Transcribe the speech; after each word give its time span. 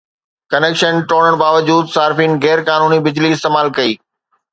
connection 0.51 0.93
ٽوڙڻ 1.09 1.33
باوجود 1.41 1.91
صارفين 1.97 2.31
غير 2.45 2.63
قانوني 2.71 2.99
بجلي 3.09 3.31
استعمال 3.37 3.67
ڪئي 3.77 3.93